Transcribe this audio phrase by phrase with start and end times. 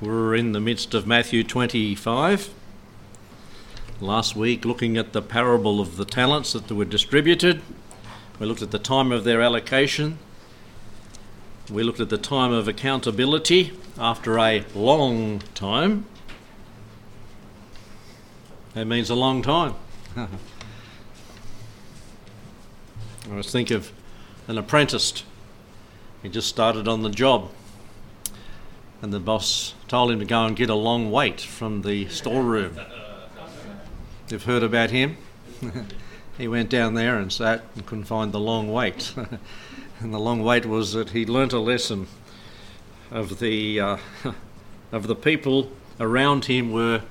[0.00, 2.54] We're in the midst of Matthew 25.
[4.00, 7.62] Last week, looking at the parable of the talents that were distributed,
[8.38, 10.20] we looked at the time of their allocation.
[11.68, 16.06] We looked at the time of accountability after a long time.
[18.74, 19.74] That means a long time.
[20.16, 20.28] I
[23.34, 23.90] was think of
[24.46, 25.24] an apprentice.
[26.22, 27.50] He just started on the job
[29.00, 32.78] and the boss told him to go and get a long wait from the storeroom.
[34.28, 35.16] You've heard about him?
[36.38, 39.14] he went down there and sat and couldn't find the long wait.
[40.00, 42.08] and the long wait was that he learnt a lesson
[43.10, 43.96] of the uh,
[44.92, 45.70] of the people
[46.00, 47.02] around him were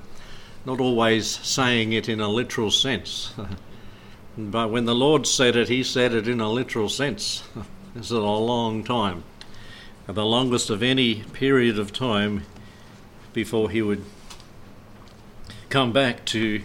[0.64, 3.32] not always saying it in a literal sense.
[4.36, 7.42] but when the Lord said it, he said it in a literal sense.
[7.94, 9.24] this is a long time
[10.14, 12.44] the longest of any period of time
[13.32, 14.04] before he would
[15.68, 16.62] come back to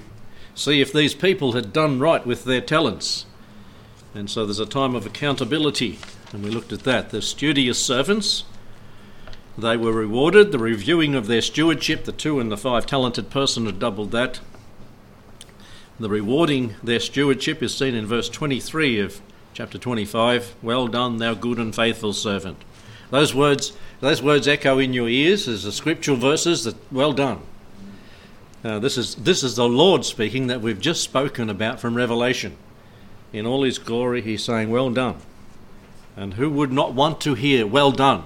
[0.55, 3.25] see if these people had done right with their talents.
[4.15, 5.99] And so there's a time of accountability,
[6.31, 7.09] and we looked at that.
[7.09, 8.43] The studious servants,
[9.57, 10.51] they were rewarded.
[10.51, 14.39] The reviewing of their stewardship, the two and the five talented person had doubled that.
[15.99, 19.21] The rewarding their stewardship is seen in verse 23 of
[19.53, 20.55] chapter 25.
[20.61, 22.57] Well done, thou good and faithful servant.
[23.09, 27.41] Those words, those words echo in your ears as the scriptural verses that well done.
[28.63, 32.55] Uh, this is this is the Lord speaking that we've just spoken about from Revelation.
[33.33, 35.17] In all His glory, He's saying, "Well done."
[36.15, 38.23] And who would not want to hear "Well done"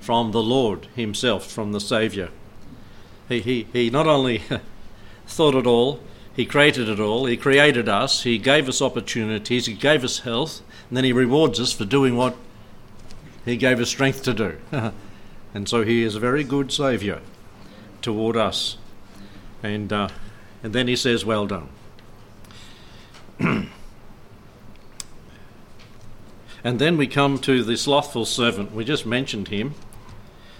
[0.00, 2.30] from the Lord Himself, from the Saviour?
[3.28, 4.42] He he he not only
[5.28, 6.00] thought it all,
[6.34, 7.26] He created it all.
[7.26, 8.24] He created us.
[8.24, 9.66] He gave us opportunities.
[9.66, 12.34] He gave us health, and then He rewards us for doing what
[13.44, 14.58] he gave us strength to do.
[15.54, 17.20] and so He is a very good Saviour
[18.00, 18.78] toward us.
[19.62, 20.08] And, uh,
[20.62, 21.68] and then He says, Well done.
[23.38, 23.68] and
[26.62, 28.72] then we come to the slothful servant.
[28.72, 29.74] We just mentioned him.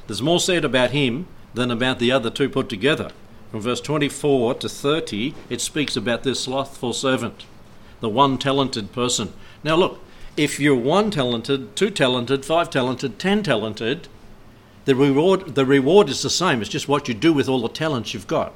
[0.07, 3.13] There's more said about him than about the other two put together.
[3.53, 7.45] From verse 24 to 30, it speaks about this slothful servant,
[8.01, 9.33] the one talented person.
[9.63, 10.01] Now, look,
[10.37, 14.09] if you're one talented, two talented, five talented, ten talented,
[14.85, 16.61] the reward the reward is the same.
[16.61, 18.53] It's just what you do with all the talents you've got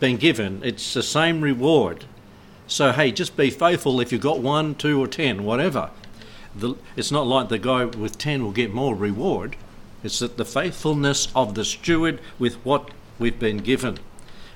[0.00, 0.60] been given.
[0.64, 2.04] It's the same reward.
[2.66, 5.90] So hey, just be faithful if you've got one, two, or ten, whatever.
[6.54, 9.56] The, it's not like the guy with ten will get more reward.
[10.02, 13.98] It's that the faithfulness of the steward with what we've been given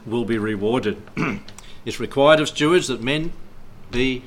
[0.04, 1.02] will be rewarded.
[1.84, 3.32] it's required of stewards that men
[3.90, 4.24] be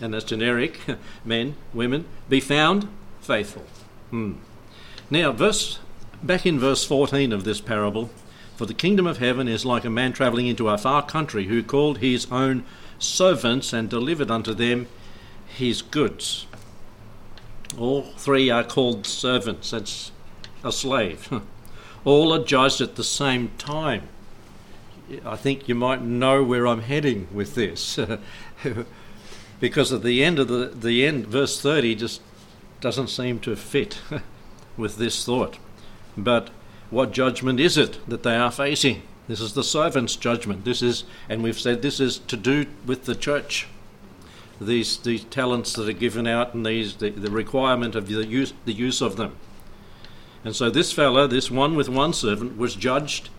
[0.00, 0.80] and that's generic,
[1.24, 2.88] men, women, be found
[3.20, 3.64] faithful.
[4.10, 4.34] Hmm.
[5.10, 5.78] Now, verse
[6.22, 8.10] back in verse 14 of this parable,
[8.56, 11.62] for the kingdom of heaven is like a man travelling into a far country who
[11.62, 12.64] called his own
[12.98, 14.86] servants and delivered unto them
[15.46, 16.46] his goods.
[17.78, 20.12] All three are called servants, that's
[20.62, 21.32] a slave.
[22.04, 24.08] All are judged at the same time.
[25.24, 27.98] I think you might know where I'm heading with this.
[29.60, 32.22] because at the end of the, the end, verse 30 just
[32.80, 34.00] doesn't seem to fit
[34.76, 35.58] with this thought.
[36.16, 36.50] But
[36.90, 39.02] what judgment is it that they are facing?
[39.28, 40.64] This is the servant's judgment.
[40.64, 43.68] This is, and we've said this is to do with the church.
[44.60, 48.52] These these talents that are given out and these the, the requirement of the use
[48.66, 49.36] the use of them.
[50.44, 53.30] And so this fellow, this one with one servant, was judged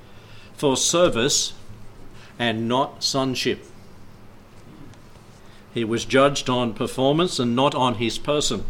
[0.55, 1.53] for service
[2.39, 3.65] and not sonship.
[5.73, 8.65] He was judged on performance and not on his person.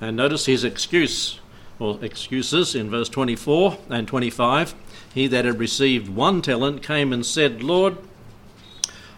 [0.00, 1.40] And notice his excuse,
[1.78, 4.74] or excuses in verse 24 and 25.
[5.12, 7.96] He that had received one talent came and said, Lord,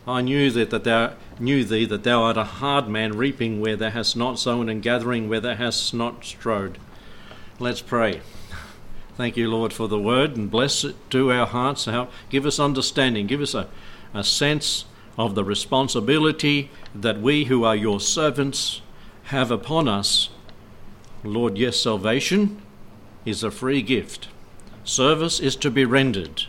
[0.07, 3.77] I knew that, that thou knew thee that thou art a hard man, reaping where
[3.77, 6.79] thou hast not sown and gathering where thou hast not strode.
[7.59, 8.21] Let's pray.
[9.17, 11.89] Thank you, Lord, for the word, and bless it to our hearts.
[12.31, 13.27] Give us understanding.
[13.27, 13.69] Give us a,
[14.15, 14.87] a sense
[15.19, 18.81] of the responsibility that we who are your servants
[19.25, 20.31] have upon us.
[21.23, 22.61] Lord, yes, salvation
[23.25, 24.29] is a free gift.
[24.85, 26.45] Service is to be rendered.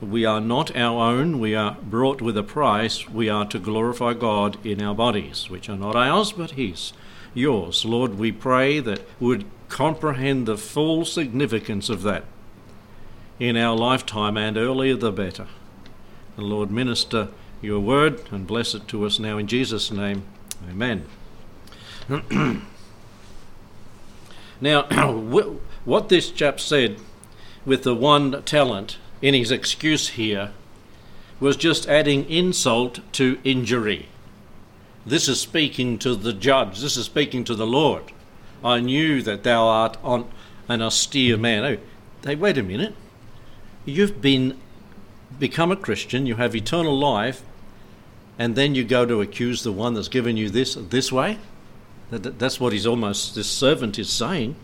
[0.00, 3.08] We are not our own, we are brought with a price.
[3.08, 6.92] We are to glorify God in our bodies, which are not ours but His,
[7.34, 7.84] yours.
[7.84, 12.24] Lord, we pray that would comprehend the full significance of that
[13.38, 15.46] in our lifetime and earlier the better.
[16.36, 17.28] And Lord, minister
[17.60, 20.24] your word and bless it to us now in Jesus' name.
[20.68, 21.06] Amen.
[24.60, 24.82] now,
[25.84, 26.98] what this chap said
[27.64, 30.52] with the one talent in his excuse here
[31.40, 34.08] was just adding insult to injury.
[35.06, 38.04] This is speaking to the judge, this is speaking to the Lord.
[38.62, 40.28] I knew that thou art on
[40.68, 41.64] an austere man.
[41.64, 41.76] Oh,
[42.24, 42.94] hey, wait a minute.
[43.84, 44.58] You've been
[45.38, 47.42] become a Christian, you have eternal life,
[48.38, 51.38] and then you go to accuse the one that's given you this this way?
[52.10, 54.56] That, that's what he's almost, this servant is saying.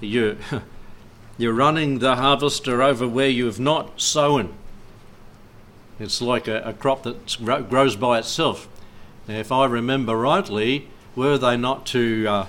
[0.00, 0.36] You,
[1.38, 4.52] you're running the harvester over where you have not sown.
[5.98, 8.68] It's like a, a crop that grows by itself.
[9.28, 12.46] Now, if I remember rightly, were they not to uh,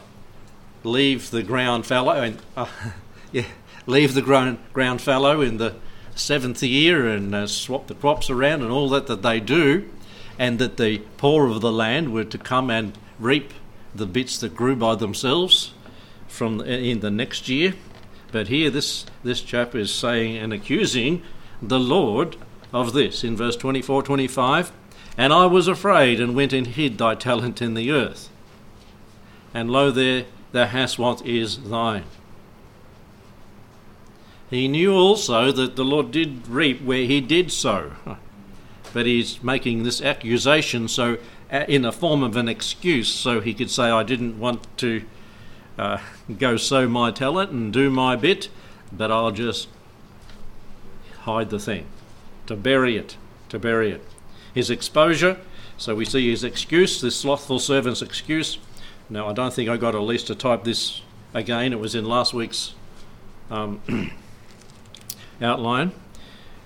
[0.83, 2.67] leave the ground fallow and uh,
[3.31, 3.45] yeah,
[3.85, 5.75] leave the ground, ground fallow in the
[6.21, 9.89] seventh year and uh, swap the crops around and all that that they do,
[10.38, 13.53] and that the poor of the land were to come and reap
[13.94, 15.73] the bits that grew by themselves
[16.27, 17.73] from in the next year.
[18.31, 21.21] But here, this this chap is saying and accusing
[21.62, 22.38] the Lord
[22.74, 24.71] of this in verse 24 25.
[25.17, 28.29] And I was afraid and went and hid thy talent in the earth.
[29.53, 32.06] And lo, there thou hast what is thine.
[34.51, 37.94] He knew also that the Lord did reap where he did sow.
[38.94, 41.18] But he's making this accusation so
[41.50, 45.03] uh, in a form of an excuse so he could say, I didn't want to
[45.77, 46.00] uh,
[46.38, 48.50] go sow my talent and do my bit,
[48.92, 49.69] but I'll just
[51.21, 51.86] hide the thing,
[52.48, 53.15] to bury it,
[53.48, 54.03] to bury it.
[54.53, 55.38] His exposure,
[55.77, 58.57] so we see his excuse, this slothful servant's excuse.
[59.09, 61.01] Now, I don't think I got at least to type this
[61.33, 62.75] again, it was in last week's
[63.50, 63.81] um,
[65.41, 65.91] outline.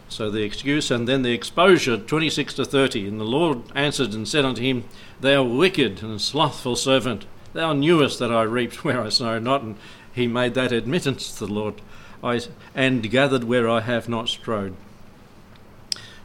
[0.07, 3.07] So the excuse and then the exposure, 26 to 30.
[3.07, 4.83] And the Lord answered and said unto him,
[5.19, 9.63] Thou wicked and slothful servant, thou knewest that I reaped where I sowed not.
[9.63, 9.77] And
[10.13, 11.81] he made that admittance to the Lord,
[12.23, 12.41] I,
[12.73, 14.75] and gathered where I have not strode.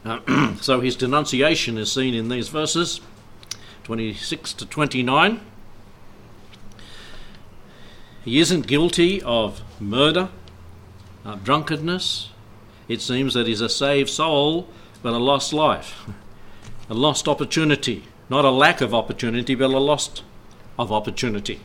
[0.60, 3.00] So his denunciation is seen in these verses
[3.84, 5.40] 26 to 29.
[8.24, 10.28] He isn't guilty of murder,
[11.24, 12.30] uh, drunkenness,
[12.90, 14.68] it seems that he's a saved soul,
[15.00, 16.02] but a lost life,
[16.88, 18.02] a lost opportunity.
[18.28, 20.24] Not a lack of opportunity, but a lost
[20.76, 21.60] of opportunity.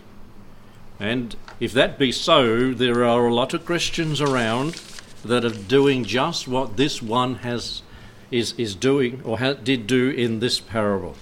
[0.99, 4.79] And if that be so, there are a lot of Christians around
[5.23, 7.81] that are doing just what this one has
[8.29, 11.15] is, is doing or ha, did do in this parable.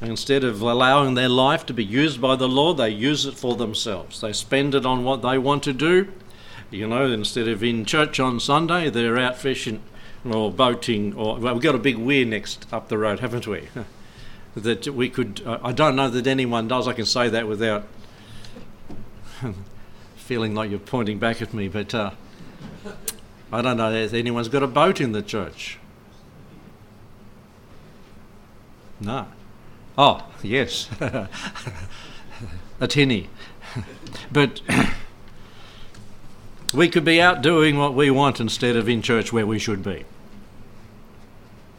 [0.00, 3.56] Instead of allowing their life to be used by the Lord, they use it for
[3.56, 4.20] themselves.
[4.20, 6.12] They spend it on what they want to do,
[6.70, 9.82] you know, instead of in church on Sunday, they're out fishing
[10.24, 13.68] or boating, or well, we've got a big weir next up the road, haven't we?
[14.54, 15.42] that we could.
[15.44, 16.86] Uh, I don't know that anyone does.
[16.86, 17.86] I can say that without
[20.16, 22.10] feeling like you're pointing back at me, but uh,
[23.52, 25.78] I don't know if anyone's got a boat in the church.
[29.00, 29.26] No.
[29.96, 30.88] Oh, yes.
[32.80, 33.28] a tinny.
[34.30, 34.60] but
[36.72, 39.82] we could be out doing what we want instead of in church where we should
[39.82, 40.04] be.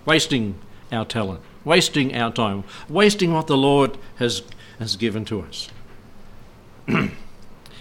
[0.05, 0.55] Wasting
[0.91, 4.43] our talent, wasting our time, wasting what the Lord has,
[4.79, 5.69] has given to us.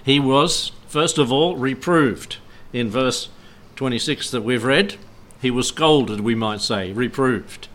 [0.04, 2.36] he was, first of all, reproved
[2.72, 3.28] in verse
[3.76, 4.96] 26 that we've read.
[5.40, 7.68] He was scolded, we might say, reproved.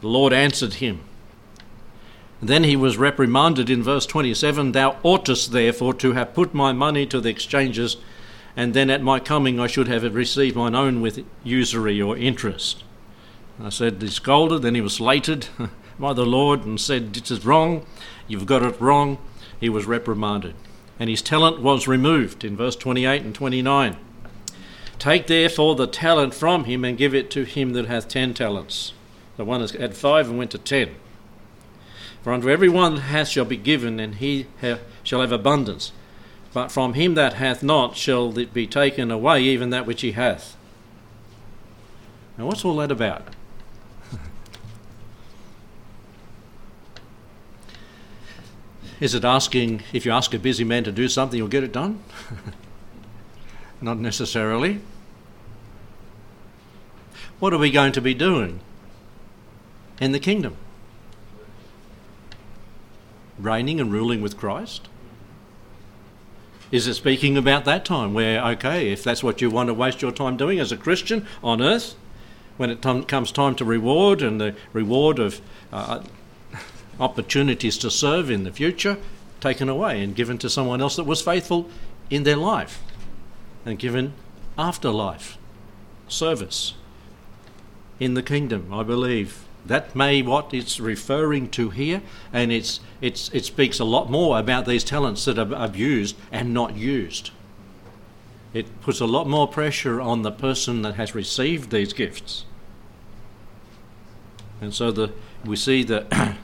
[0.00, 1.00] The Lord answered him.
[2.42, 7.06] Then he was reprimanded in verse 27 Thou oughtest therefore to have put my money
[7.06, 7.96] to the exchanges
[8.56, 12.84] and then at my coming I should have received mine own with usury or interest.
[13.62, 15.48] I said, He scolded, then he was slated
[15.98, 17.86] by the Lord and said, This is wrong,
[18.26, 19.18] you've got it wrong.
[19.58, 20.54] He was reprimanded.
[20.98, 23.96] And his talent was removed in verse 28 and 29.
[25.00, 28.92] Take therefore the talent from him and give it to him that hath ten talents.
[29.38, 30.94] The one that had five and went to ten.
[32.22, 34.46] For unto every one that hath shall be given, and he
[35.02, 35.92] shall have abundance.
[36.52, 40.12] But from him that hath not shall it be taken away, even that which he
[40.12, 40.56] hath.
[42.36, 43.22] Now, what's all that about?
[49.00, 51.72] Is it asking, if you ask a busy man to do something, you'll get it
[51.72, 52.02] done?
[53.80, 54.80] not necessarily.
[57.38, 58.60] What are we going to be doing
[60.00, 60.56] in the kingdom?
[63.38, 64.89] Reigning and ruling with Christ?
[66.70, 70.02] Is it speaking about that time where, okay, if that's what you want to waste
[70.02, 71.94] your time doing as a Christian on earth,
[72.56, 75.40] when it t- comes time to reward and the reward of
[75.72, 76.02] uh,
[77.00, 78.98] opportunities to serve in the future
[79.40, 81.68] taken away and given to someone else that was faithful
[82.10, 82.80] in their life?
[83.64, 84.14] and given
[84.56, 85.38] afterlife
[86.08, 86.74] service
[87.98, 89.44] in the kingdom, I believe.
[89.66, 92.02] That may what it's referring to here,
[92.32, 96.54] and it's, it's, it speaks a lot more about these talents that are abused and
[96.54, 97.30] not used.
[98.52, 102.44] It puts a lot more pressure on the person that has received these gifts.
[104.60, 105.12] And so the,
[105.44, 106.36] we see the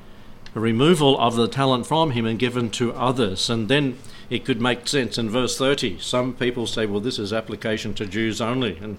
[0.54, 3.50] removal of the talent from him and given to others.
[3.50, 3.98] And then
[4.30, 5.98] it could make sense in verse 30.
[5.98, 8.78] Some people say, well, this is application to Jews only.
[8.78, 8.98] And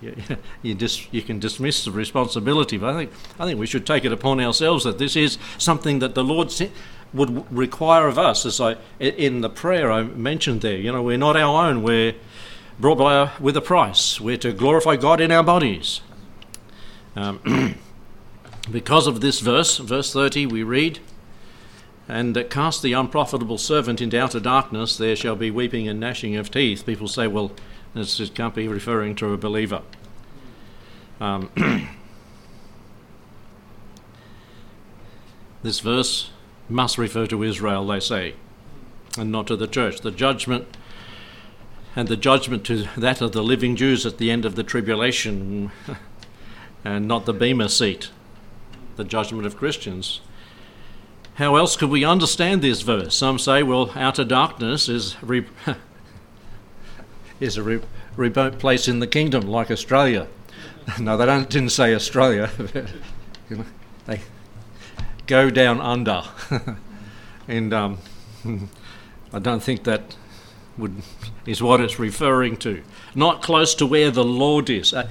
[0.00, 0.14] you,
[0.62, 4.04] you, dis, you can dismiss the responsibility, but I think, I think we should take
[4.04, 6.52] it upon ourselves that this is something that the Lord
[7.12, 8.44] would require of us.
[8.44, 11.82] As I in the prayer I mentioned there, you know, we're not our own.
[11.82, 12.14] We're
[12.78, 14.20] brought by a, with a price.
[14.20, 16.00] We're to glorify God in our bodies.
[17.14, 17.78] Um,
[18.70, 20.98] because of this verse, verse 30, we read,
[22.08, 26.50] and cast the unprofitable servant into outer darkness, there shall be weeping and gnashing of
[26.50, 26.84] teeth.
[26.84, 27.50] People say, well,
[27.96, 29.82] this can't be referring to a believer.
[31.18, 31.50] Um,
[35.62, 36.30] this verse
[36.68, 38.34] must refer to Israel, they say,
[39.18, 40.02] and not to the church.
[40.02, 40.76] The judgment
[41.94, 45.70] and the judgment to that of the living Jews at the end of the tribulation,
[46.84, 48.10] and not the Bema seat,
[48.96, 50.20] the judgment of Christians.
[51.36, 53.16] How else could we understand this verse?
[53.16, 55.46] Some say, well, outer darkness is re-
[57.40, 57.80] is a re-
[58.16, 60.26] remote place in the kingdom, like Australia.
[61.00, 62.50] no, they don't, didn't say Australia.
[64.06, 64.20] they
[65.26, 66.22] go down under,
[67.48, 67.98] and um,
[69.32, 70.16] I don't think that
[70.78, 71.02] would
[71.46, 72.82] is what it's referring to.
[73.14, 74.92] Not close to where the Lord is.
[74.92, 75.08] Uh,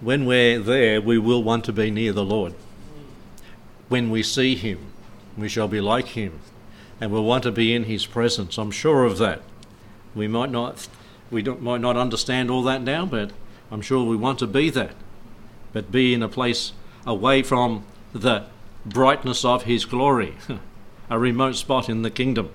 [0.00, 2.54] when we're there, we will want to be near the Lord.
[3.88, 4.78] When we see Him,
[5.36, 6.40] we shall be like Him,
[7.00, 8.56] and we'll want to be in His presence.
[8.56, 9.42] I'm sure of that.
[10.14, 10.88] We might not,
[11.30, 13.30] we might not understand all that now, but
[13.70, 14.94] I'm sure we want to be that.
[15.72, 16.72] But be in a place
[17.06, 18.46] away from the
[18.84, 20.34] brightness of His glory,
[21.10, 22.50] a remote spot in the kingdom.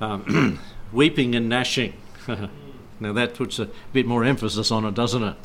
[0.00, 0.58] Um,
[0.92, 1.94] weeping and gnashing.
[3.00, 5.36] now that puts a bit more emphasis on it, doesn't it?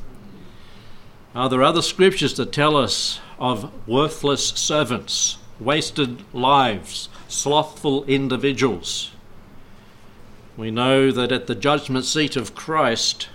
[1.33, 9.11] Are there other scriptures that tell us of worthless servants, wasted lives, slothful individuals?
[10.57, 13.27] We know that at the judgment seat of Christ,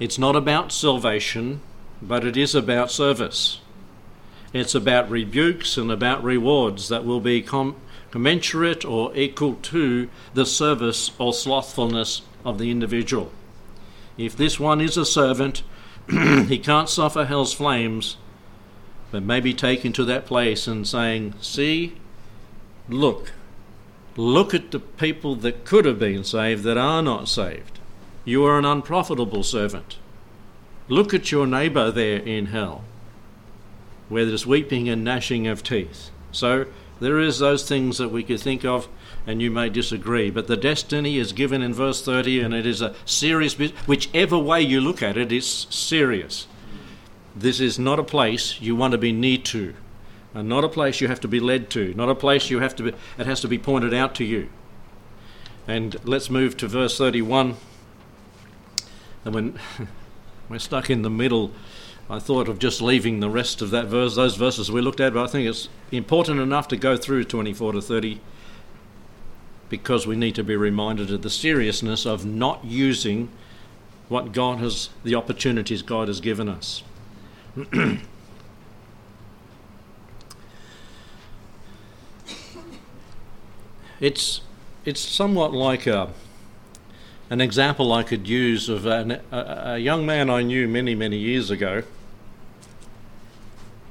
[0.00, 1.60] it's not about salvation,
[2.00, 3.60] but it is about service.
[4.52, 7.76] It's about rebukes and about rewards that will be com-
[8.10, 13.30] commensurate or equal to the service or slothfulness of the individual.
[14.18, 15.62] If this one is a servant,
[16.10, 18.16] he can't suffer hell's flames,
[19.12, 21.94] but may be taken to that place and saying, See,
[22.88, 23.32] look,
[24.16, 27.78] Look at the people that could have been saved that are not saved.
[28.24, 29.98] You are an unprofitable servant.
[30.88, 32.84] Look at your neighbour there in hell,
[34.08, 36.10] where there's weeping and gnashing of teeth.
[36.30, 36.66] So
[37.00, 38.88] there is those things that we could think of,
[39.26, 42.82] and you may disagree, but the destiny is given in verse 30, and it is
[42.82, 43.54] a serious
[43.86, 46.46] Whichever way you look at it, it's serious.
[47.34, 49.74] This is not a place you want to be near to
[50.34, 52.74] and not a place you have to be led to, not a place you have
[52.76, 54.48] to be, it has to be pointed out to you.
[55.66, 57.56] And let's move to verse 31.
[59.24, 59.58] And when
[60.48, 61.52] we're stuck in the middle,
[62.10, 65.14] I thought of just leaving the rest of that verse, those verses we looked at,
[65.14, 68.20] but I think it's important enough to go through 24 to 30
[69.68, 73.30] because we need to be reminded of the seriousness of not using
[74.08, 76.82] what God has, the opportunities God has given us.
[84.02, 84.40] It's
[84.84, 86.10] it's somewhat like a
[87.30, 91.16] an example I could use of an, a, a young man I knew many many
[91.16, 91.84] years ago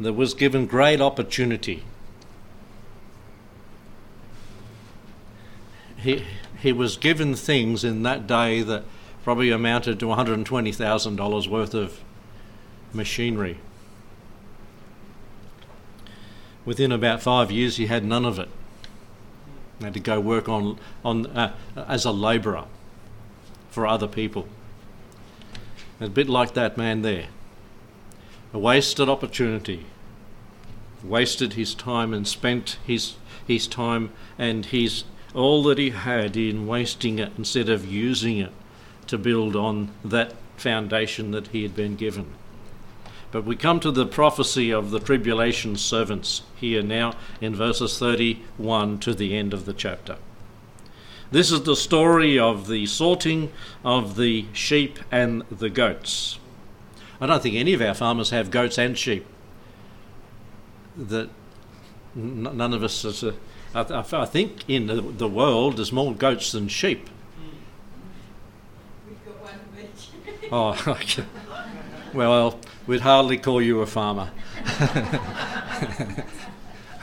[0.01, 1.85] that was given great opportunity.
[5.95, 6.25] He
[6.59, 8.83] he was given things in that day that
[9.23, 12.01] probably amounted to $120,000 worth of
[12.91, 13.59] machinery.
[16.65, 18.49] Within about five years, he had none of it
[19.83, 22.65] had to go work on, on uh, as a labourer
[23.69, 24.47] for other people.
[25.99, 27.27] A bit like that man there.
[28.53, 29.85] A wasted opportunity.
[31.03, 33.15] Wasted his time and spent his,
[33.47, 38.51] his time and his all that he had in wasting it instead of using it
[39.07, 42.25] to build on that foundation that he had been given.
[43.31, 48.99] But we come to the prophecy of the tribulation servants here now in verses 31
[48.99, 50.17] to the end of the chapter.
[51.31, 53.53] This is the story of the sorting
[53.85, 56.39] of the sheep and the goats.
[57.21, 59.25] I don't think any of our farmers have goats and sheep.
[60.97, 61.29] That
[62.13, 63.05] none of us.
[63.05, 63.33] Is a,
[63.73, 67.09] I, th- I think in the, the world there's more goats than sheep.
[70.51, 71.23] Oh, okay.
[72.13, 74.31] Well, we'd hardly call you a farmer.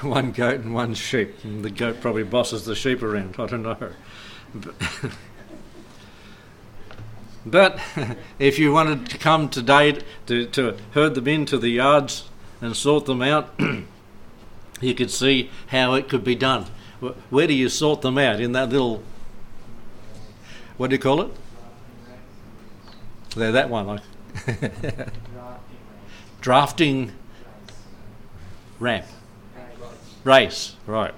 [0.00, 1.44] one goat and one sheep.
[1.44, 3.36] And the goat probably bosses the sheep around.
[3.38, 3.76] I don't know.
[4.54, 4.74] But,
[7.46, 7.80] but
[8.38, 12.28] if you wanted to come today to, to herd them into the yards
[12.60, 13.58] and sort them out,
[14.80, 16.66] you could see how it could be done.
[17.30, 18.40] Where do you sort them out?
[18.40, 19.02] In that little,
[20.76, 21.30] what do you call it?
[23.36, 23.86] There, that one.
[23.86, 24.00] Like
[26.40, 27.12] drafting
[28.78, 29.06] ramp.
[30.24, 31.14] Race, right.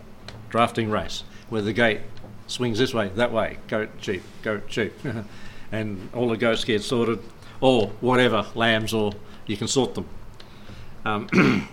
[0.51, 1.25] Drafting race.
[1.49, 2.01] Where the gate
[2.47, 3.59] swings this way, that way.
[3.69, 4.93] Goat, sheep, goat, sheep.
[5.73, 7.21] and all the goats get sorted.
[7.61, 9.13] Or whatever, lambs, or
[9.47, 10.09] you can sort them.
[11.05, 11.69] Um,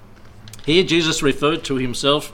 [0.64, 2.32] here, Jesus referred to himself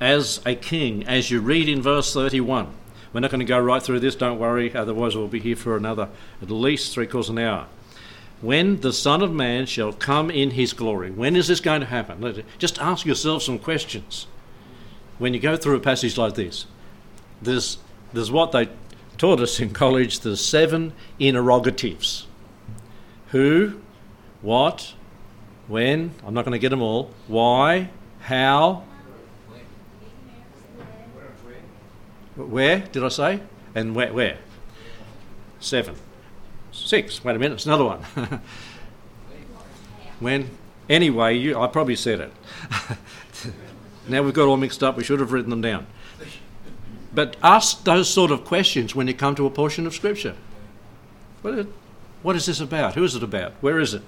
[0.00, 2.72] as a king, as you read in verse 31.
[3.12, 5.76] We're not going to go right through this, don't worry, otherwise, we'll be here for
[5.76, 6.08] another
[6.40, 7.66] at least three quarters of an hour.
[8.40, 11.10] When the Son of Man shall come in his glory.
[11.10, 12.44] When is this going to happen?
[12.58, 14.26] Just ask yourself some questions.
[15.18, 16.66] When you go through a passage like this,
[17.40, 17.78] there's,
[18.12, 18.68] there's what they
[19.18, 22.26] taught us in college the seven interrogatives
[23.28, 23.80] who,
[24.40, 24.94] what,
[25.68, 27.90] when, I'm not going to get them all, why,
[28.20, 28.84] how,
[32.36, 33.40] where did I say?
[33.74, 34.12] And where?
[34.12, 34.38] where?
[35.60, 35.94] Seven.
[36.72, 37.22] Six.
[37.24, 38.02] Wait a minute, it's another one.
[40.20, 40.50] when?
[40.88, 42.32] Anyway, you, I probably said it.
[44.08, 45.86] now we've got all mixed up, we should have written them down.
[47.14, 50.34] But ask those sort of questions when you come to a portion of Scripture.
[51.42, 51.66] What,
[52.22, 52.94] what is this about?
[52.94, 53.52] Who is it about?
[53.60, 54.02] Where is it?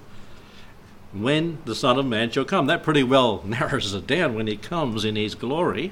[1.13, 2.65] When the Son of Man shall come.
[2.65, 5.91] That pretty well narrows it down when he comes in his glory.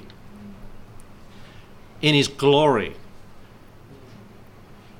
[2.04, 2.96] In his glory.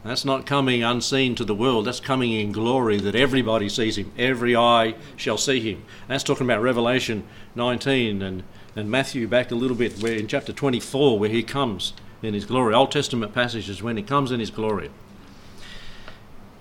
[0.04, 1.84] That's not coming unseen to the world.
[1.84, 4.10] That's coming in glory that everybody sees him.
[4.16, 5.84] Every eye shall see him.
[6.08, 7.24] That's talking about Revelation
[7.56, 8.42] 19 and,
[8.74, 12.46] and Matthew back a little bit, where in chapter 24, where he comes in his
[12.46, 12.72] glory.
[12.72, 14.90] Old Testament passages when he comes in his glory.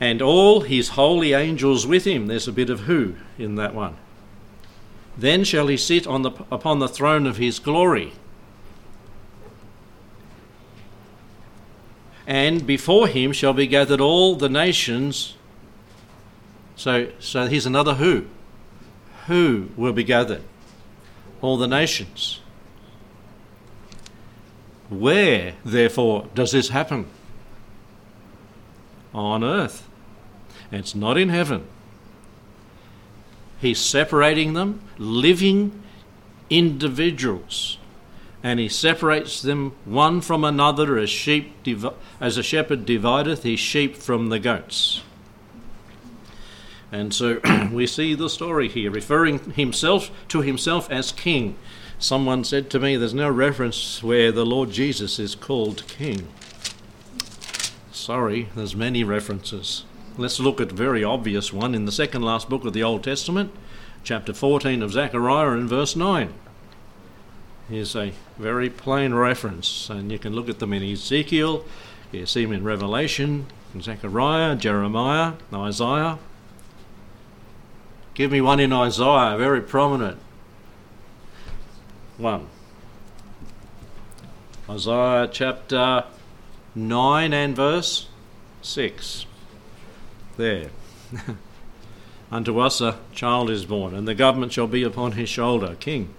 [0.01, 2.27] And all his holy angels with him.
[2.27, 3.95] There's a bit of who in that one.
[5.17, 8.12] Then shall he sit on the, upon the throne of his glory.
[12.26, 15.36] And before him shall be gathered all the nations.
[16.76, 18.28] So, so here's another who.
[19.28, 20.44] Who will be gathered?
[21.42, 22.40] All the nations.
[24.90, 27.08] Where, therefore, does this happen?
[29.14, 29.88] On earth.
[30.72, 31.68] It's not in heaven.
[33.60, 35.84] He's separating them, living
[36.50, 37.78] individuals
[38.43, 41.65] and he separates them one from another as sheep
[42.19, 45.01] as a shepherd divideth his sheep from the goats.
[46.91, 47.39] And so
[47.71, 51.56] we see the story here, referring himself to himself as king.
[51.97, 56.27] Someone said to me, There's no reference where the Lord Jesus is called king.
[57.93, 59.86] Sorry, there's many references.
[60.17, 63.03] Let's look at a very obvious one in the second last book of the Old
[63.03, 63.51] Testament,
[64.03, 66.34] chapter 14 of Zechariah, and verse 9
[67.74, 71.66] is a very plain reference, and you can look at them in Ezekiel,
[72.12, 76.20] you see them in Revelation, in Zechariah, Jeremiah, Isaiah.
[78.14, 80.20] Give me one in Isaiah, very prominent.
[82.18, 82.48] One.
[84.70, 86.06] Isaiah chapter
[86.76, 88.08] 9 and verse
[88.62, 89.26] 6.
[90.38, 90.70] There.
[92.32, 96.14] Unto us a child is born, and the government shall be upon his shoulder, king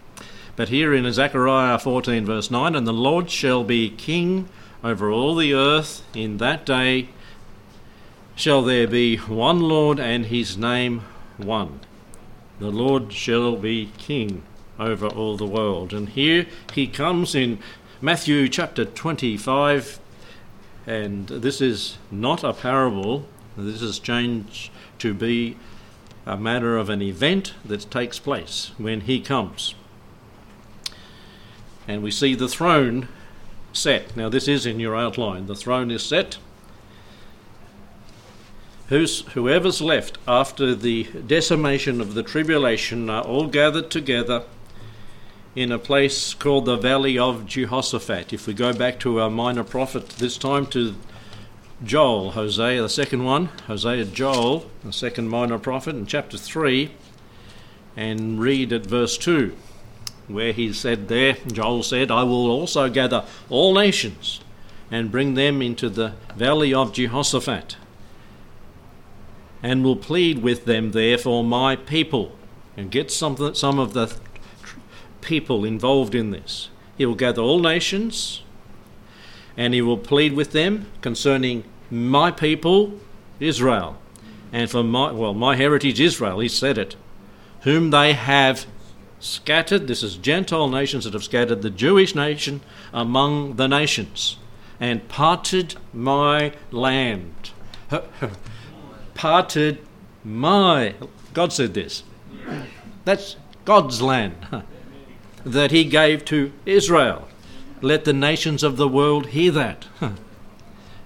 [0.56, 4.48] but here in Zechariah 14, verse 9, and the Lord shall be king
[4.82, 7.08] over all the earth in that day
[8.36, 11.02] shall there be one Lord and his name
[11.36, 11.80] one.
[12.58, 14.42] The Lord shall be king
[14.78, 15.92] over all the world.
[15.92, 17.58] And here he comes in
[18.00, 19.98] Matthew chapter 25,
[20.86, 25.56] and this is not a parable, this is changed to be
[26.26, 29.74] a matter of an event that takes place when he comes
[31.86, 33.08] and we see the throne
[33.72, 34.16] set.
[34.16, 35.46] Now, this is in your outline.
[35.46, 36.38] The throne is set.
[38.88, 44.44] Who's, whoever's left after the decimation of the tribulation are all gathered together,
[45.54, 48.32] in a place called the Valley of Jehoshaphat.
[48.32, 50.96] If we go back to our minor prophet, this time to
[51.82, 56.90] Joel, Hosea, the second one, Hosea Joel, the second minor prophet, in chapter 3,
[57.96, 59.54] and read at verse 2,
[60.28, 64.40] where he said there, Joel said, I will also gather all nations
[64.90, 67.76] and bring them into the valley of Jehoshaphat,
[69.62, 72.36] and will plead with them there for my people,
[72.76, 74.14] and get some, some of the
[75.20, 76.68] people involved in this.
[76.96, 78.42] He will gather all nations
[79.56, 82.98] and he will plead with them concerning my people,
[83.40, 83.96] Israel.
[84.52, 86.96] And for my, well, my heritage, Israel, he said it,
[87.62, 88.66] whom they have
[89.24, 89.88] scattered.
[89.88, 92.60] This is Gentile nations that have scattered the Jewish nation
[92.92, 94.36] among the nations
[94.78, 97.50] and parted my land.
[99.14, 99.78] parted
[100.24, 100.94] my.
[101.32, 102.02] God said this.
[103.04, 104.36] That's God's land
[105.44, 107.28] that he gave to Israel.
[107.80, 109.86] Let the nations of the world hear that.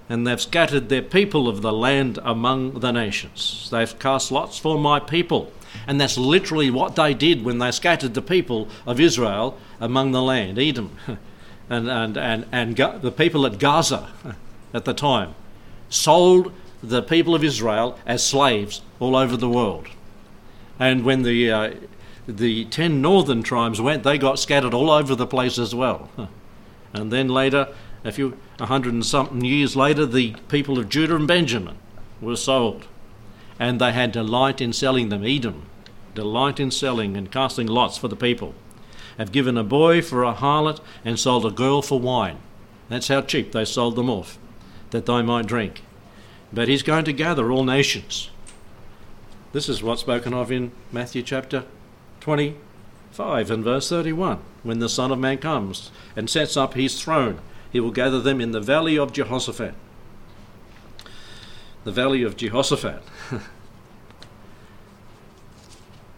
[0.09, 3.69] and they've scattered their people of the land among the nations.
[3.71, 5.51] They've cast lots for my people.
[5.87, 10.21] And that's literally what they did when they scattered the people of Israel among the
[10.21, 10.97] land, Edom,
[11.69, 14.09] and, and, and, and the people at Gaza
[14.73, 15.35] at the time,
[15.89, 19.87] sold the people of Israel as slaves all over the world.
[20.79, 21.73] And when the uh,
[22.27, 26.09] the ten northern tribes went, they got scattered all over the place as well.
[26.91, 27.67] And then later,
[28.03, 31.77] a few, a hundred and something years later, the people of Judah and Benjamin
[32.21, 32.87] were sold.
[33.59, 35.65] And they had delight in selling them, Edom,
[36.15, 38.55] delight in selling and casting lots for the people.
[39.17, 42.37] Have given a boy for a harlot and sold a girl for wine.
[42.87, 44.37] That's how cheap they sold them off,
[44.91, 45.83] that they might drink.
[46.53, 48.31] But he's going to gather all nations.
[49.51, 51.65] This is what's spoken of in Matthew chapter
[52.21, 54.39] 25 and verse 31.
[54.63, 57.39] When the Son of Man comes and sets up his throne,
[57.71, 59.75] he will gather them in the valley of Jehoshaphat.
[61.83, 63.01] The valley of Jehoshaphat.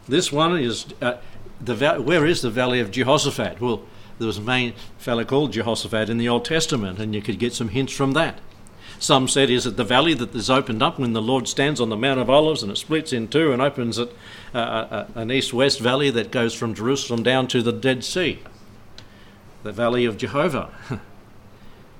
[0.08, 1.18] this one is uh,
[1.60, 3.62] the where is the valley of Jehoshaphat?
[3.62, 3.84] Well,
[4.18, 7.54] there was a main fellow called Jehoshaphat in the Old Testament, and you could get
[7.54, 8.40] some hints from that.
[9.00, 11.90] Some said, Is it the valley that is opened up when the Lord stands on
[11.90, 14.14] the Mount of Olives and it splits in two and opens it,
[14.54, 18.40] uh, uh, an east west valley that goes from Jerusalem down to the Dead Sea?
[19.64, 20.70] The valley of Jehovah.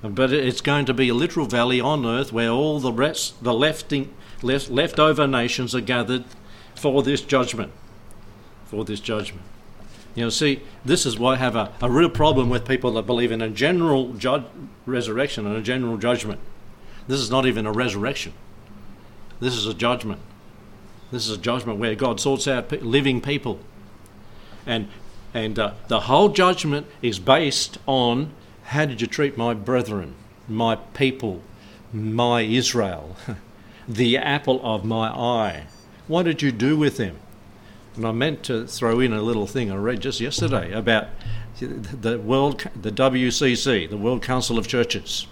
[0.02, 3.54] but it's going to be a literal valley on earth where all the rest, the
[3.54, 4.12] lefting,
[4.42, 6.24] left, leftover nations are gathered
[6.74, 7.72] for this judgment.
[8.66, 9.46] For this judgment.
[10.14, 13.06] You know, see, this is why I have a, a real problem with people that
[13.06, 14.44] believe in a general ju-
[14.84, 16.40] resurrection and a general judgment.
[17.06, 18.32] This is not even a resurrection.
[19.40, 20.20] This is a judgment.
[21.10, 23.60] This is a judgment where God sorts out living people.
[24.66, 24.88] And,
[25.32, 28.32] and uh, the whole judgment is based on
[28.64, 30.14] how did you treat my brethren,
[30.48, 31.42] my people,
[31.92, 33.16] my Israel,
[33.88, 35.66] the apple of my eye?
[36.08, 37.18] What did you do with them?
[37.96, 41.08] And I meant to throw in a little thing I read just yesterday about
[41.60, 45.26] the world, the WCC, the World Council of Churches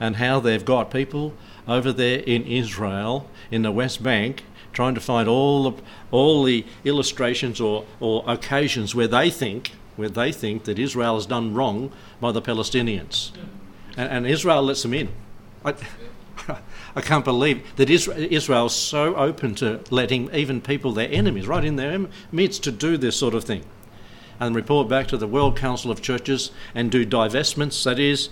[0.00, 1.32] and how they've got people
[1.66, 6.64] over there in Israel, in the West Bank, trying to find all the, all the
[6.84, 11.92] illustrations or, or occasions where they think where they think that Israel has done wrong
[12.20, 13.32] by the Palestinians,
[13.96, 15.08] and, and Israel lets them in.
[15.64, 15.74] I,
[16.96, 21.64] I can't believe that Israel is so open to letting even people, their enemies, right
[21.64, 23.64] in their midst, to do this sort of thing
[24.40, 28.28] and report back to the World Council of Churches and do divestments, that is,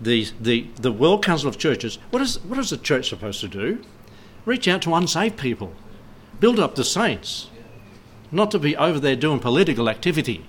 [0.00, 3.48] the, the, the World Council of Churches, what is, what is the church supposed to
[3.48, 3.82] do?
[4.44, 5.72] Reach out to unsaved people,
[6.40, 7.48] build up the saints,
[8.30, 10.44] not to be over there doing political activity,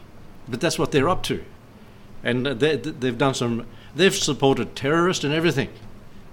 [0.47, 1.43] but that's what they're up to.
[2.23, 5.69] And they, they've done some, they've supported terrorists and everything.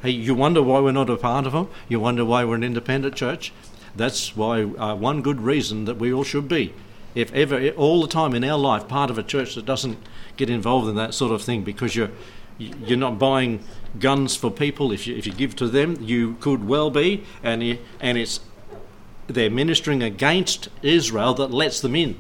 [0.03, 1.69] Hey, you wonder why we're not a part of them?
[1.89, 3.53] You wonder why we're an independent church?
[3.97, 6.75] That's why uh, one good reason that we all should be.
[7.15, 9.99] If ever, all the time in our life, part of a church that doesn't
[10.37, 12.11] get involved in that sort of thing because you're
[12.59, 13.65] you're not buying
[13.99, 14.93] guns for people.
[14.93, 18.41] If you, if you give to them, you could well be, and you, and it's
[19.27, 22.19] they're ministering against Israel that lets them in.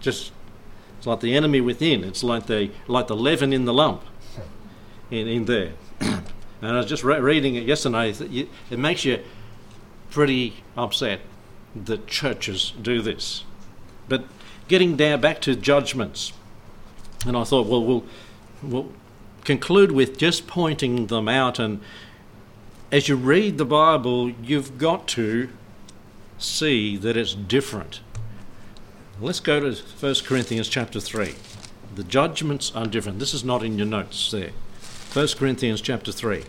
[0.00, 0.32] Just
[1.00, 2.04] it's like the enemy within.
[2.04, 4.02] It's like the like the leaven in the lump,
[5.10, 5.72] in in there.
[6.00, 6.22] and
[6.60, 8.10] I was just re- reading it yesterday.
[8.70, 9.24] It makes you
[10.10, 11.20] pretty upset
[11.74, 13.44] that churches do this.
[14.10, 14.24] But
[14.68, 16.34] getting down back to judgments,
[17.24, 18.04] and I thought, well, we'll,
[18.62, 18.92] we'll
[19.44, 21.58] conclude with just pointing them out.
[21.58, 21.80] And
[22.92, 25.48] as you read the Bible, you've got to
[26.36, 28.00] see that it's different.
[29.22, 31.34] Let's go to 1 Corinthians chapter 3.
[31.94, 33.18] The judgments are different.
[33.18, 34.52] This is not in your notes there.
[35.12, 36.44] 1 Corinthians chapter 3.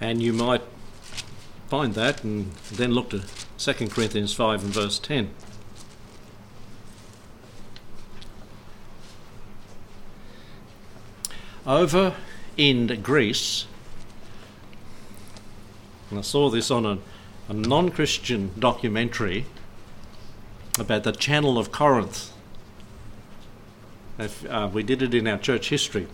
[0.00, 0.62] And you might
[1.68, 3.22] find that and then look to
[3.58, 5.30] 2 Corinthians 5 and verse 10.
[11.66, 12.14] Over
[12.56, 13.66] in Greece,
[16.10, 16.98] and I saw this on a,
[17.48, 19.46] a non Christian documentary
[20.78, 22.32] about the Channel of Corinth.
[24.18, 26.06] Uh, we did it in our church history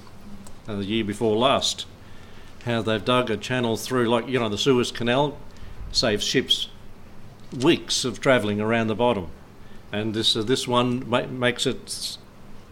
[0.69, 1.85] uh, the year before last
[2.65, 5.37] how they've dug a channel through, like, you know, the Suez Canal
[5.93, 6.69] saves ships
[7.59, 9.29] weeks of travelling around the bottom.
[9.91, 12.19] And this, uh, this one ma- makes it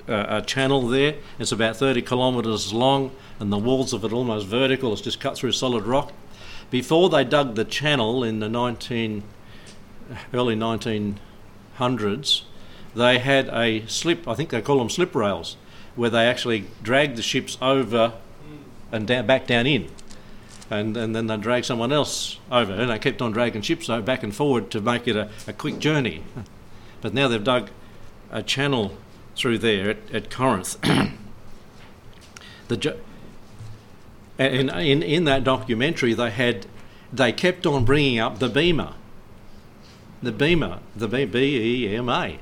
[0.08, 1.16] a channel there.
[1.38, 4.92] It's about 30 kilometres long, and the walls of it almost vertical.
[4.92, 6.12] It's just cut through solid rock.
[6.70, 9.22] Before they dug the channel in the 19,
[10.34, 12.42] early 1900s,
[12.94, 15.56] they had a slip, I think they call them slip rails,
[15.94, 18.14] where they actually dragged the ships over
[18.92, 19.88] and down, back down in.
[20.70, 24.22] And, and then they drag someone else over, and they kept on dragging ships back
[24.22, 26.22] and forward to make it a, a quick journey.
[27.00, 27.70] But now they've dug
[28.30, 28.96] a channel
[29.38, 30.76] through there at, at Corinth.
[32.68, 32.96] the
[34.38, 36.66] and in, in that documentary, they had
[37.12, 38.94] they kept on bringing up the Bema,
[40.22, 42.38] the Bema, the B E M A,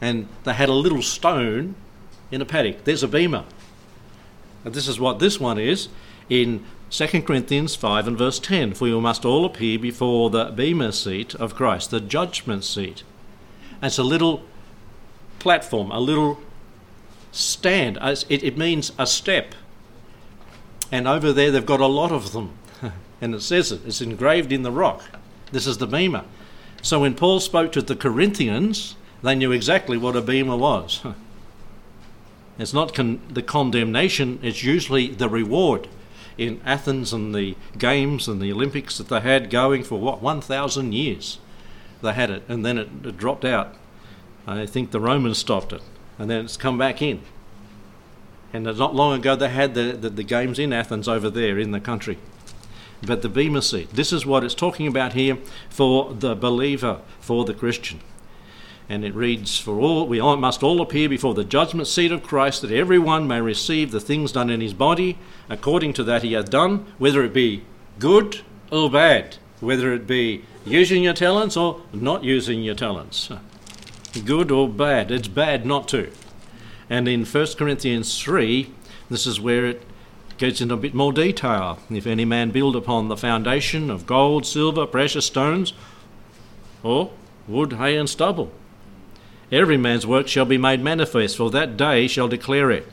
[0.00, 1.74] and they had a little stone
[2.30, 2.84] in a paddock.
[2.84, 3.44] There's a Bema.
[4.64, 5.88] And this is what this one is
[6.28, 10.92] in 2 Corinthians 5 and verse 10 For you must all appear before the Bema
[10.92, 13.04] seat of Christ, the judgment seat.
[13.80, 14.42] And it's a little
[15.46, 16.40] platform, a little
[17.30, 17.96] stand.
[18.02, 19.54] It, it means a step.
[20.90, 22.58] And over there, they've got a lot of them.
[23.20, 25.04] and it says it, it's engraved in the rock.
[25.52, 26.24] This is the Bema.
[26.82, 31.04] So when Paul spoke to the Corinthians, they knew exactly what a Bema was.
[32.58, 35.86] It's not con- the condemnation, it's usually the reward.
[36.38, 40.92] In Athens and the Games and the Olympics that they had going for what, 1,000
[40.92, 41.38] years,
[42.02, 43.76] they had it, and then it, it dropped out.
[44.46, 45.82] I think the Romans stopped it,
[46.18, 47.20] and then it's come back in.
[48.52, 51.72] And not long ago they had the, the, the games in Athens over there in
[51.72, 52.18] the country.
[53.02, 57.44] But the Bema seat, this is what it's talking about here for the believer, for
[57.44, 58.00] the Christian.
[58.88, 62.22] And it reads, For all we all, must all appear before the judgment seat of
[62.22, 66.22] Christ, that every one may receive the things done in his body, according to that
[66.22, 67.64] he hath done, whether it be
[67.98, 73.30] good or bad, whether it be using your talents or not using your talents.
[74.16, 75.10] Good or bad.
[75.10, 76.10] It's bad not to.
[76.88, 78.70] And in 1 Corinthians 3,
[79.10, 79.82] this is where it
[80.38, 81.78] gets into a bit more detail.
[81.90, 85.72] If any man build upon the foundation of gold, silver, precious stones,
[86.82, 87.10] or
[87.48, 88.52] wood, hay, and stubble,
[89.52, 92.88] Every man's work shall be made manifest, for that day shall declare it,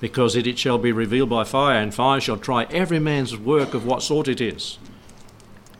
[0.00, 3.74] because it, it shall be revealed by fire, and fire shall try every man's work
[3.74, 4.78] of what sort it is.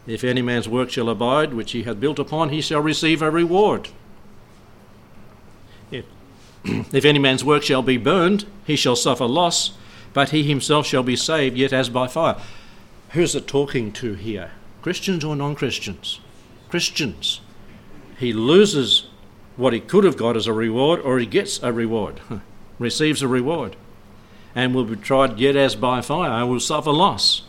[0.07, 3.31] If any man's work shall abide, which he hath built upon, he shall receive a
[3.31, 3.89] reward.
[6.93, 9.73] If, any man's work shall be burned, he shall suffer loss,
[10.13, 12.37] but he himself shall be saved, yet as by fire.
[13.11, 14.53] Who's it talking to here?
[14.83, 16.21] Christians or non Christians?
[16.71, 17.41] Christians.
[18.19, 19.09] He loses
[19.57, 22.21] what he could have got as a reward, or he gets a reward,
[22.79, 23.77] receives a reward,
[24.55, 27.43] and will be tried yet as by fire, and will suffer loss.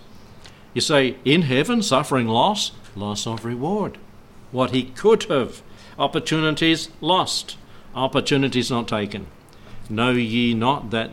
[0.73, 3.97] You say, in heaven, suffering loss, loss of reward.
[4.51, 5.61] What he could have,
[5.97, 7.57] opportunities lost,
[7.95, 9.27] opportunities not taken.
[9.89, 11.11] Know ye not that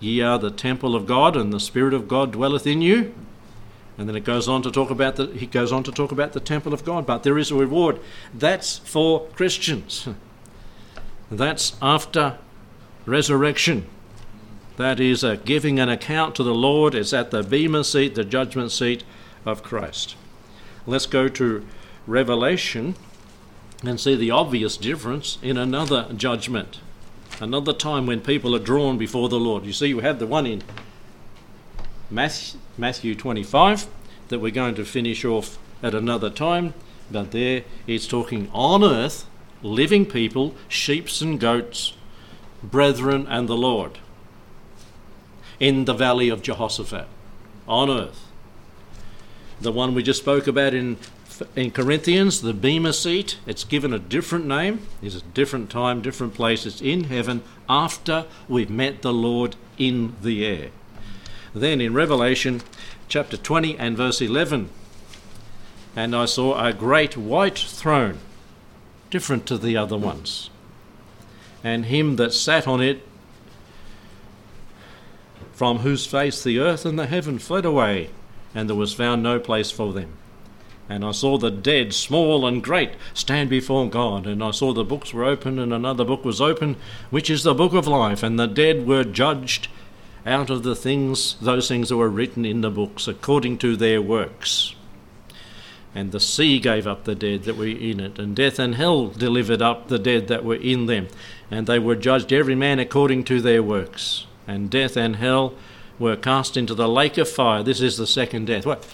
[0.00, 3.14] ye are the temple of God, and the Spirit of God dwelleth in you?
[3.98, 6.32] And then it goes on to talk about the he goes on to talk about
[6.32, 8.00] the temple of God, but there is a reward.
[8.32, 10.08] That's for Christians.
[11.30, 12.38] That's after
[13.04, 13.86] resurrection.
[14.78, 16.94] That is a giving an account to the Lord.
[16.94, 19.04] It's at the bema seat, the judgment seat
[19.44, 20.16] of Christ.
[20.86, 21.66] Let's go to
[22.06, 22.94] Revelation
[23.82, 26.80] and see the obvious difference in another judgment,
[27.40, 29.64] another time when people are drawn before the Lord.
[29.64, 30.62] You see, you have the one in
[32.10, 33.86] Matthew 25
[34.28, 36.74] that we're going to finish off at another time,
[37.10, 39.26] but there it's talking on earth,
[39.62, 41.94] living people, sheeps and goats,
[42.62, 43.98] brethren and the Lord,
[45.58, 47.06] in the valley of Jehoshaphat,
[47.66, 48.26] on earth.
[49.60, 50.96] The one we just spoke about in
[51.56, 54.86] in Corinthians, the Bema seat, it's given a different name.
[55.02, 56.66] It's a different time, different place.
[56.66, 60.70] It's in heaven after we've met the Lord in the air.
[61.54, 62.62] Then in Revelation
[63.08, 64.70] chapter 20 and verse 11,
[65.96, 68.18] and I saw a great white throne,
[69.10, 70.50] different to the other ones,
[71.64, 73.06] and him that sat on it,
[75.52, 78.10] from whose face the earth and the heaven fled away,
[78.54, 80.16] and there was found no place for them.
[80.90, 84.26] And I saw the dead, small and great, stand before God.
[84.26, 86.74] And I saw the books were open, and another book was open,
[87.10, 88.24] which is the book of life.
[88.24, 89.68] And the dead were judged
[90.26, 94.02] out of the things, those things that were written in the books, according to their
[94.02, 94.74] works.
[95.94, 99.06] And the sea gave up the dead that were in it, and death and hell
[99.06, 101.06] delivered up the dead that were in them.
[101.52, 104.26] And they were judged every man according to their works.
[104.44, 105.54] And death and hell
[106.00, 107.62] were cast into the lake of fire.
[107.62, 108.66] This is the second death.
[108.66, 108.84] What?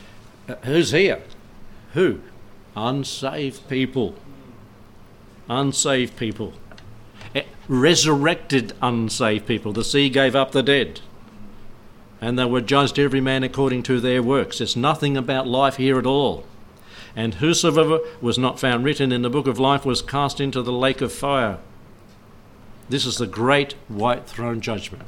[0.46, 1.22] Uh, who's here?
[1.94, 2.20] Who?
[2.76, 4.14] Unsaved people.
[5.48, 6.52] Unsaved people.
[7.34, 9.72] Eh, resurrected unsaved people.
[9.72, 11.00] The sea gave up the dead.
[12.20, 14.60] And they were judged every man according to their works.
[14.60, 16.44] It's nothing about life here at all.
[17.14, 20.72] And whosoever was not found written in the book of life was cast into the
[20.72, 21.58] lake of fire.
[22.88, 25.04] This is the great white throne judgment.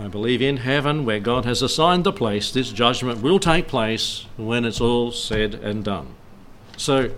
[0.00, 4.24] I believe in heaven, where God has assigned the place, this judgment will take place
[4.38, 6.14] when it's all said and done.
[6.78, 7.10] So,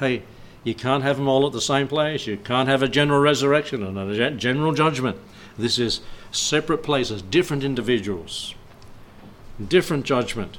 [0.00, 0.24] hey,
[0.64, 2.26] you can't have them all at the same place.
[2.26, 5.18] You can't have a general resurrection and a general judgment.
[5.56, 6.00] This is
[6.32, 8.56] separate places, different individuals,
[9.64, 10.58] different judgment.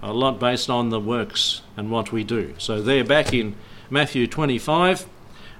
[0.00, 2.54] A lot based on the works and what we do.
[2.56, 3.56] So, they're back in
[3.90, 5.04] Matthew 25,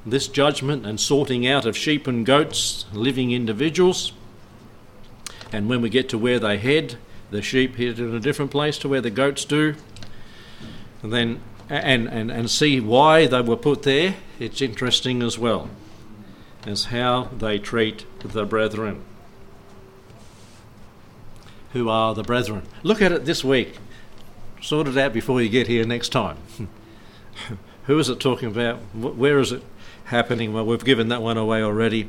[0.07, 4.15] this judgment and sorting out of sheep and goats, living individuals.
[5.55, 6.97] And when we get to where they head,
[7.31, 9.77] the sheep head in a different place to where the goats do.
[11.01, 11.41] And then
[11.71, 15.71] and, and, and see why they were put there, it's interesting as well
[16.67, 19.05] as how they treat the brethren.
[21.73, 22.65] Who are the brethren?
[22.83, 23.79] Look at it this week.
[24.61, 26.39] Sort it out before you get here next time.
[27.87, 28.79] Who is it talking about?
[28.93, 29.63] Where is it
[30.07, 30.53] happening?
[30.53, 32.09] Well, we've given that one away already.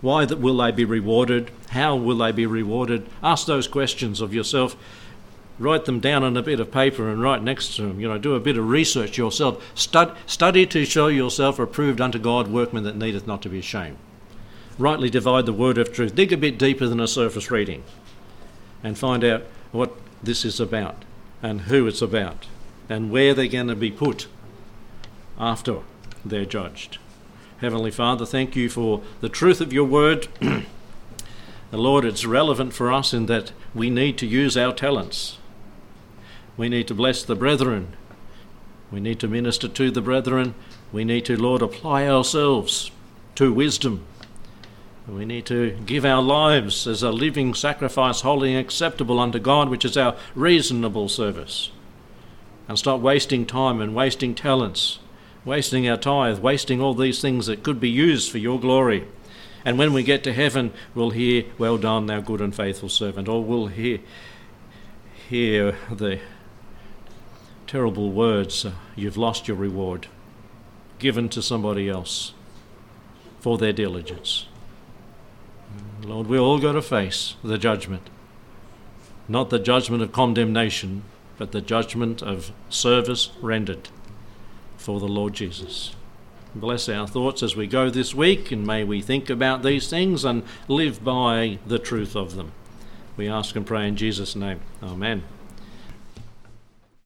[0.00, 1.50] Why that will they be rewarded?
[1.70, 3.06] How will they be rewarded?
[3.22, 4.76] Ask those questions of yourself.
[5.58, 8.00] Write them down on a bit of paper and write next to them.
[8.00, 9.62] You know, do a bit of research yourself.
[9.74, 13.98] Stud, study to show yourself approved unto God, workman that needeth not to be ashamed.
[14.78, 16.14] Rightly divide the word of truth.
[16.14, 17.84] Dig a bit deeper than a surface reading
[18.82, 21.04] and find out what this is about
[21.42, 22.46] and who it's about
[22.88, 24.26] and where they're going to be put
[25.38, 25.80] after
[26.24, 26.98] they're judged.
[27.60, 30.28] Heavenly Father, thank you for the truth of your word.
[31.72, 35.36] Lord, it's relevant for us in that we need to use our talents.
[36.56, 37.96] We need to bless the brethren.
[38.90, 40.54] We need to minister to the brethren.
[40.90, 42.90] We need to, Lord, apply ourselves
[43.34, 44.06] to wisdom.
[45.06, 49.68] We need to give our lives as a living sacrifice, holy and acceptable unto God,
[49.68, 51.70] which is our reasonable service.
[52.68, 54.98] And stop wasting time and wasting talents
[55.44, 59.06] wasting our tithe, wasting all these things that could be used for your glory.
[59.64, 63.28] And when we get to heaven, we'll hear, Well done, thou good and faithful servant,
[63.28, 64.00] or we'll hear,
[65.28, 66.20] hear the
[67.66, 70.06] terrible words, uh, You've lost your reward,
[70.98, 72.32] given to somebody else
[73.40, 74.46] for their diligence.
[76.02, 78.08] Lord, we all got to face the judgment.
[79.28, 81.04] Not the judgment of condemnation,
[81.38, 83.88] but the judgment of service rendered
[84.80, 85.94] for the Lord Jesus.
[86.54, 90.24] Bless our thoughts as we go this week, and may we think about these things
[90.24, 92.52] and live by the truth of them.
[93.16, 94.60] We ask and pray in Jesus' name.
[94.82, 95.22] Amen.